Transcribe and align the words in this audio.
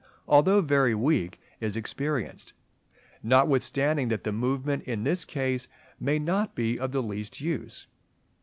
although 0.27 0.61
very 0.61 0.95
weak, 0.95 1.39
is 1.59 1.77
experienced; 1.77 2.53
notwithstanding 3.21 4.07
that 4.07 4.23
the 4.23 4.31
movement 4.31 4.83
in 4.85 5.03
this 5.03 5.25
case 5.25 5.67
may 5.99 6.17
not 6.17 6.55
be 6.55 6.79
of 6.79 6.91
the 6.91 7.03
least 7.03 7.39
use. 7.39 7.85